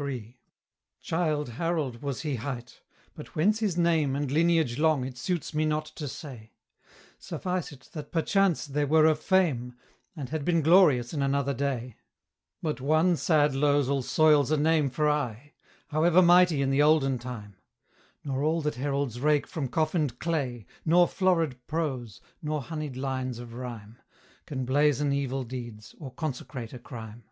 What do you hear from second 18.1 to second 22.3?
Nor all that heralds rake from coffined clay, Nor florid prose,